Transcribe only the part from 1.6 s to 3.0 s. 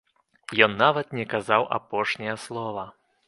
апошняе слова.